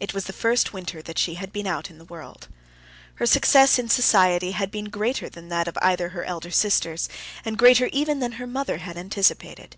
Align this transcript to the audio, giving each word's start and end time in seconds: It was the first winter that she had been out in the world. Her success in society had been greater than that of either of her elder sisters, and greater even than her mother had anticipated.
It 0.00 0.14
was 0.14 0.24
the 0.24 0.32
first 0.32 0.72
winter 0.72 1.02
that 1.02 1.18
she 1.18 1.34
had 1.34 1.52
been 1.52 1.66
out 1.66 1.90
in 1.90 1.98
the 1.98 2.06
world. 2.06 2.48
Her 3.16 3.26
success 3.26 3.78
in 3.78 3.90
society 3.90 4.52
had 4.52 4.70
been 4.70 4.86
greater 4.86 5.28
than 5.28 5.50
that 5.50 5.68
of 5.68 5.76
either 5.82 6.06
of 6.06 6.12
her 6.12 6.24
elder 6.24 6.50
sisters, 6.50 7.10
and 7.44 7.58
greater 7.58 7.88
even 7.92 8.20
than 8.20 8.32
her 8.40 8.46
mother 8.46 8.78
had 8.78 8.96
anticipated. 8.96 9.76